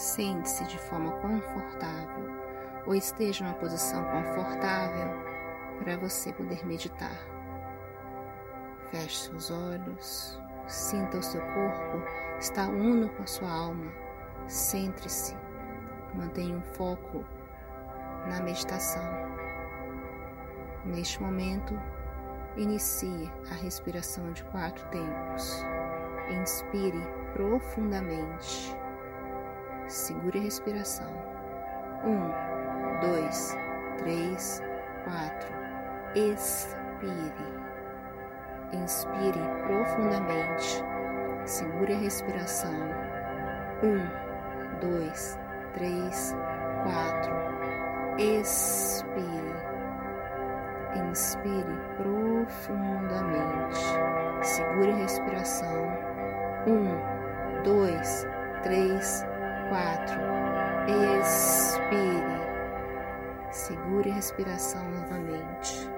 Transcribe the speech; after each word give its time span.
Sente-se 0.00 0.64
de 0.64 0.78
forma 0.78 1.12
confortável 1.20 2.24
ou 2.86 2.94
esteja 2.94 3.44
numa 3.44 3.54
posição 3.56 4.02
confortável 4.02 5.10
para 5.78 5.98
você 5.98 6.32
poder 6.32 6.66
meditar. 6.66 7.18
Feche 8.90 9.28
seus 9.28 9.50
olhos, 9.50 10.40
sinta 10.66 11.18
o 11.18 11.22
seu 11.22 11.42
corpo 11.42 12.02
está 12.38 12.66
uno 12.66 13.10
com 13.10 13.24
a 13.24 13.26
sua 13.26 13.50
alma. 13.50 13.92
Centre-se, 14.48 15.36
mantenha 16.14 16.56
um 16.56 16.62
foco 16.62 17.22
na 18.26 18.40
meditação. 18.40 19.04
Neste 20.86 21.22
momento, 21.22 21.78
inicie 22.56 23.30
a 23.50 23.54
respiração 23.54 24.32
de 24.32 24.42
quatro 24.44 24.82
tempos. 24.88 25.62
Inspire 26.40 27.06
profundamente. 27.34 28.79
Segure 29.90 30.38
a 30.38 30.42
respiração. 30.42 31.08
Um, 32.04 32.30
dois, 33.00 33.56
três, 33.98 34.62
quatro. 35.02 35.52
Expire. 36.14 36.78
Inspire 38.72 39.40
profundamente. 39.66 40.84
Segure 41.44 41.92
a 41.92 41.98
respiração. 41.98 42.72
Um, 43.82 43.98
dois, 44.78 45.36
três, 45.74 46.36
quatro. 46.84 47.34
Expire. 48.16 49.56
Inspire 51.10 51.80
profundamente. 51.96 53.80
Segure 54.42 54.92
a 54.92 54.96
respiração. 54.96 55.88
Um, 56.68 57.62
dois, 57.64 58.24
três, 58.62 59.24
quatro. 59.70 60.20
Expire. 61.20 62.40
Segure 63.52 64.10
a 64.10 64.14
respiração 64.14 64.82
novamente. 64.90 65.88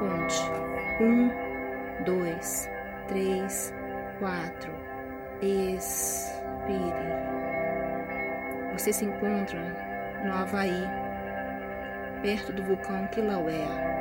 Conte. 0.00 0.42
Um, 1.00 1.30
dois, 2.04 2.68
três, 3.08 3.72
quatro. 4.18 4.72
Expire. 5.40 6.34
Você 8.72 8.92
se 8.92 9.04
encontra 9.04 9.60
no 10.24 10.32
Havaí, 10.32 10.84
perto 12.22 12.52
do 12.52 12.62
vulcão 12.64 13.06
Kilauea. 13.08 13.94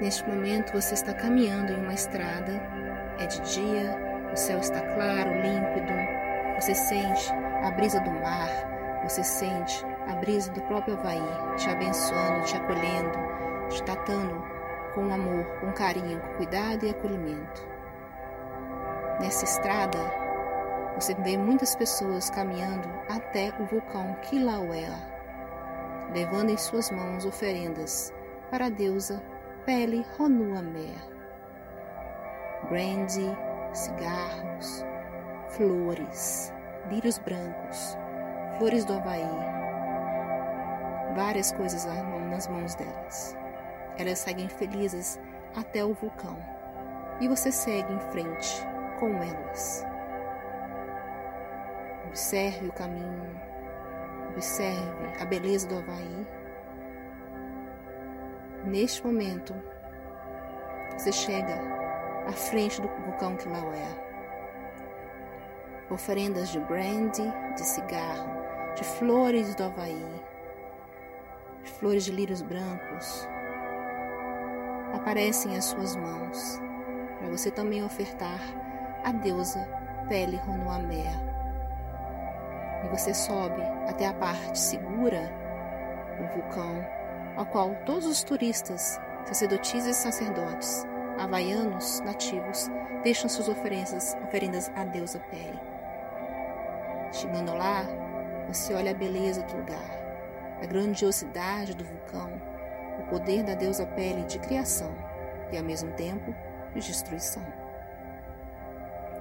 Neste 0.00 0.28
momento 0.28 0.72
você 0.72 0.94
está 0.94 1.14
caminhando 1.14 1.72
em 1.72 1.76
uma 1.76 1.94
estrada, 1.94 2.60
é 3.20 3.26
de 3.26 3.40
dia, 3.42 4.11
o 4.32 4.36
céu 4.36 4.58
está 4.58 4.80
claro, 4.80 5.30
límpido, 5.42 5.92
você 6.54 6.74
sente 6.74 7.30
a 7.62 7.70
brisa 7.70 8.00
do 8.00 8.10
mar, 8.10 8.48
você 9.02 9.22
sente 9.22 9.84
a 10.08 10.14
brisa 10.14 10.50
do 10.52 10.62
próprio 10.62 10.94
Havaí 10.94 11.20
te 11.56 11.68
abençoando, 11.68 12.44
te 12.46 12.56
acolhendo, 12.56 13.18
te 13.68 13.82
tratando 13.82 14.42
com 14.94 15.12
amor, 15.12 15.44
com 15.60 15.72
carinho, 15.72 16.20
com 16.20 16.34
cuidado 16.34 16.86
e 16.86 16.90
acolhimento. 16.90 17.62
Nessa 19.20 19.44
estrada, 19.44 19.98
você 20.94 21.14
vê 21.14 21.36
muitas 21.36 21.74
pessoas 21.74 22.30
caminhando 22.30 22.88
até 23.08 23.52
o 23.58 23.66
vulcão 23.66 24.14
Kilauea, 24.22 24.92
levando 26.12 26.50
em 26.50 26.56
suas 26.56 26.90
mãos 26.90 27.24
oferendas 27.24 28.12
para 28.50 28.66
a 28.66 28.70
deusa 28.70 29.22
Pele 29.64 30.04
Honuamea. 30.18 31.12
Brandy, 32.68 33.36
cigarros, 33.72 34.84
flores, 35.50 36.52
lírios 36.90 37.18
brancos, 37.18 37.96
flores 38.58 38.84
do 38.84 38.94
Havaí, 38.94 39.28
várias 41.14 41.52
coisas 41.52 41.86
nas 42.30 42.48
mãos 42.48 42.74
delas. 42.74 43.36
Elas 43.98 44.18
seguem 44.18 44.48
felizes 44.48 45.20
até 45.56 45.84
o 45.84 45.94
vulcão 45.94 46.36
e 47.20 47.28
você 47.28 47.52
segue 47.52 47.92
em 47.92 48.00
frente 48.10 48.66
com 48.98 49.08
elas. 49.22 49.84
Observe 52.06 52.68
o 52.68 52.72
caminho, 52.72 53.40
observe 54.30 55.20
a 55.20 55.24
beleza 55.24 55.68
do 55.68 55.78
Havaí. 55.78 56.26
Neste 58.64 59.04
momento, 59.04 59.54
você 60.96 61.10
chega 61.10 61.58
à 62.26 62.32
frente 62.32 62.80
do 62.80 62.88
vulcão 62.88 63.36
Kilauea. 63.36 64.12
Oferendas 65.90 66.48
de 66.48 66.60
brandy, 66.60 67.22
de 67.54 67.62
cigarro, 67.62 68.30
de 68.76 68.84
flores 68.84 69.54
do 69.54 69.64
Havaí, 69.64 70.06
de 71.62 71.70
flores 71.70 72.04
de 72.04 72.12
lírios 72.12 72.40
brancos, 72.42 73.28
aparecem 74.94 75.56
às 75.56 75.66
suas 75.66 75.96
mãos, 75.96 76.60
para 77.18 77.28
você 77.28 77.50
também 77.50 77.84
ofertar 77.84 78.40
a 79.04 79.12
deusa 79.12 79.66
Pele 80.08 80.36
Ronuamea. 80.36 81.32
E 82.84 82.88
você 82.88 83.12
sobe 83.14 83.62
até 83.88 84.06
a 84.06 84.14
parte 84.14 84.58
segura 84.58 85.30
do 86.18 86.26
vulcão, 86.34 86.84
ao 87.36 87.46
qual 87.46 87.74
todos 87.86 88.06
os 88.06 88.22
turistas, 88.22 89.00
sacerdotisas 89.24 89.96
e 89.96 90.00
sacerdotes, 90.00 90.86
havaianos 91.18 92.00
nativos, 92.00 92.70
deixam 93.02 93.28
suas 93.28 93.48
oferendas, 93.48 94.16
oferendas 94.24 94.70
à 94.74 94.84
deusa 94.84 95.18
Pele. 95.30 95.60
Chegando 97.12 97.54
lá, 97.54 97.84
você 98.48 98.74
olha 98.74 98.92
a 98.92 98.94
beleza 98.94 99.42
do 99.42 99.56
lugar, 99.56 100.58
a 100.62 100.66
grandiosidade 100.66 101.74
do 101.74 101.84
vulcão, 101.84 102.30
o 102.98 103.02
poder 103.04 103.42
da 103.42 103.54
deusa 103.54 103.86
Pele 103.86 104.24
de 104.24 104.38
criação 104.38 104.94
e, 105.50 105.56
ao 105.56 105.64
mesmo 105.64 105.92
tempo, 105.92 106.34
de 106.74 106.80
destruição. 106.80 107.44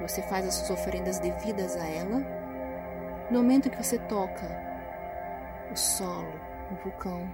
Você 0.00 0.22
faz 0.22 0.46
as 0.46 0.54
suas 0.54 0.70
oferendas 0.70 1.18
devidas 1.18 1.76
a 1.76 1.86
ela. 1.86 2.20
No 3.30 3.38
momento 3.38 3.70
que 3.70 3.82
você 3.82 3.98
toca 3.98 4.46
o 5.70 5.76
solo, 5.76 6.32
o 6.70 6.74
vulcão, 6.82 7.28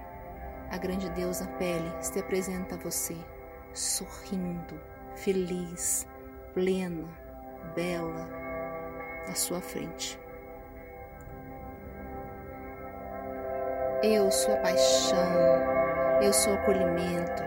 a 0.69 0.77
grande 0.77 1.09
deusa 1.11 1.47
Pele 1.57 1.91
se 1.99 2.19
apresenta 2.19 2.75
a 2.75 2.77
você, 2.77 3.17
sorrindo, 3.73 4.79
feliz, 5.15 6.07
plena, 6.53 7.07
bela, 7.75 8.27
à 9.29 9.35
sua 9.35 9.61
frente. 9.61 10.19
Eu 14.01 14.31
sou 14.31 14.53
a 14.53 14.57
paixão, 14.57 16.21
eu 16.21 16.31
sou 16.31 16.53
o 16.53 16.55
acolhimento, 16.55 17.43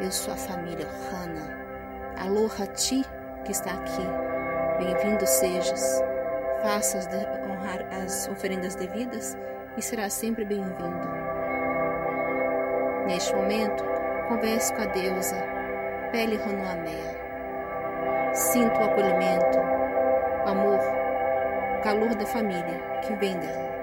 eu 0.00 0.10
sou 0.12 0.32
a 0.32 0.36
família 0.36 0.86
Hana. 0.86 1.60
Aloha 2.18 2.66
ti 2.68 3.04
que 3.44 3.52
está 3.52 3.72
aqui, 3.72 4.06
bem-vindo 4.78 5.26
sejas. 5.26 6.02
Faça 6.62 6.98
as 6.98 7.06
honrar 7.50 7.84
as 8.04 8.28
oferendas 8.28 8.76
devidas 8.76 9.36
e 9.76 9.82
será 9.82 10.08
sempre 10.08 10.44
bem-vindo. 10.44 11.08
Neste 13.06 13.34
momento, 13.34 13.91
converse 14.22 14.72
com 14.74 14.82
a 14.82 14.86
deusa 14.86 15.36
Pele 16.10 16.36
Ronoamea. 16.36 17.22
Sinta 18.34 18.80
o 18.80 18.84
acolhimento, 18.84 19.58
o 20.44 20.48
amor, 20.48 20.80
o 21.78 21.82
calor 21.82 22.14
da 22.14 22.26
família 22.26 22.80
que 23.02 23.14
vem 23.14 23.38
dela. 23.38 23.81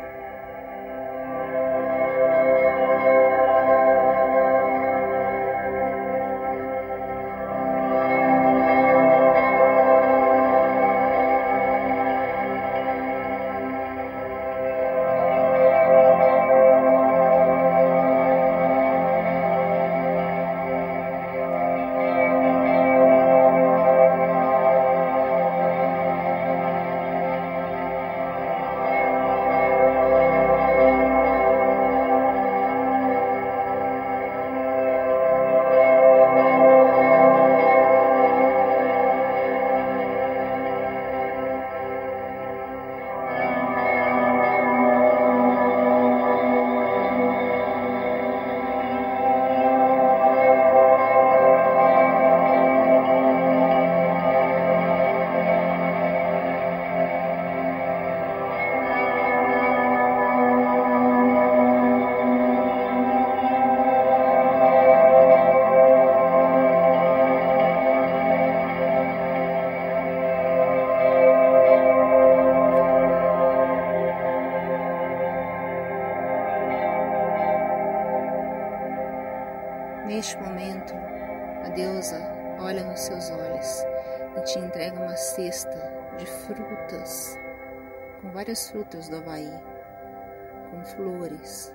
Neste 80.19 80.37
momento, 80.41 80.93
a 81.63 81.69
deusa 81.69 82.19
olha 82.59 82.83
nos 82.83 82.99
seus 82.99 83.31
olhos 83.31 83.85
e 84.35 84.41
te 84.41 84.59
entrega 84.59 84.99
uma 84.99 85.15
cesta 85.15 85.79
de 86.17 86.25
frutas, 86.25 87.39
com 88.21 88.29
várias 88.31 88.69
frutas 88.69 89.07
do 89.07 89.15
Havaí, 89.15 89.49
com 90.71 90.83
flores, 90.83 91.73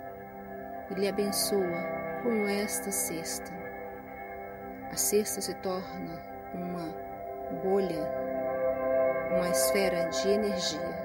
e 0.90 0.94
lhe 0.94 1.08
abençoa 1.08 1.86
com 2.22 2.46
esta 2.46 2.90
cesta. 2.90 3.50
A 4.92 4.94
cesta 4.94 5.40
se 5.40 5.54
torna 5.62 6.20
uma 6.52 6.94
bolha, 7.62 8.06
uma 9.38 9.48
esfera 9.48 10.10
de 10.10 10.28
energia. 10.28 10.98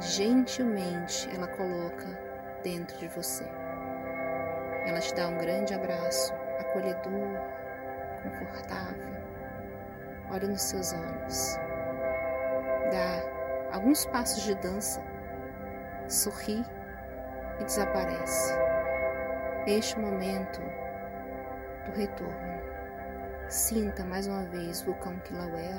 Gentilmente 0.00 1.30
ela 1.36 1.46
coloca 1.46 2.18
dentro 2.64 2.98
de 2.98 3.06
você. 3.06 3.44
Ela 4.84 4.98
te 4.98 5.14
dá 5.14 5.28
um 5.28 5.38
grande 5.38 5.72
abraço 5.72 6.34
acolhedor, 6.74 7.38
confortável. 8.22 9.14
Olha 10.30 10.48
nos 10.48 10.62
seus 10.62 10.92
olhos. 10.92 11.56
Dá 12.90 13.74
alguns 13.74 14.04
passos 14.06 14.42
de 14.42 14.54
dança, 14.56 15.00
sorri 16.08 16.64
e 17.60 17.64
desaparece. 17.64 18.54
Este 19.66 19.98
momento 19.98 20.60
do 21.86 21.96
retorno. 21.96 22.54
Sinta 23.48 24.04
mais 24.04 24.26
uma 24.26 24.44
vez 24.44 24.82
o 24.82 24.86
vulcão 24.86 25.16
Kilauea. 25.20 25.78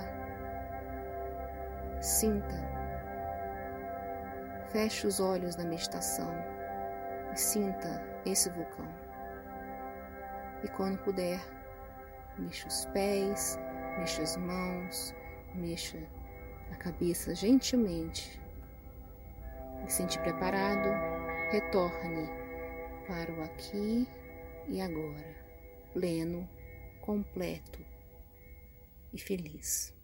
Sinta. 2.00 2.56
Feche 4.69 5.07
os 5.07 5.19
olhos 5.19 5.56
na 5.56 5.63
meditação 5.63 6.33
e 7.33 7.39
sinta 7.39 8.01
esse 8.25 8.50
vulcão. 8.50 9.05
E 10.63 10.68
quando 10.69 10.98
puder, 11.00 11.40
mexa 12.38 12.68
os 12.68 12.86
pés, 12.88 13.60
mexa 13.98 14.22
as 14.22 14.38
mãos, 14.38 15.13
mexa 15.54 16.00
a 16.72 16.75
cabeça 16.75 17.34
gentilmente. 17.36 18.40
E 19.86 19.92
sentir 19.92 20.19
preparado, 20.19 20.90
retorne 21.52 22.28
para 23.07 23.31
o 23.31 23.44
aqui 23.44 24.07
e 24.68 24.81
agora, 24.81 25.36
pleno, 25.94 26.48
completo 27.02 27.80
e 29.13 29.19
feliz. 29.19 29.94